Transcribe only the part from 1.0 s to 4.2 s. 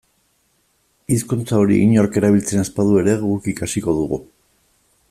Hizkuntza hori inork erabiltzen ez badu ere guk ikasiko